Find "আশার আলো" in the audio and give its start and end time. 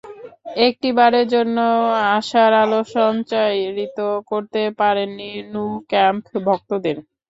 2.15-2.79